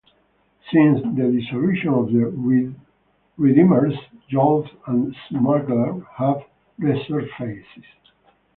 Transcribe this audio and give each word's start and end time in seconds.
Since 0.73 1.03
the 1.15 1.31
dissolution 1.31 1.89
of 1.89 2.07
the 2.11 2.33
Redeemers, 3.37 3.93
Jolt 4.31 4.67
and 4.87 5.11
the 5.11 5.15
Smuggler 5.29 6.01
have 6.15 6.41
resurfaced. 6.79 7.65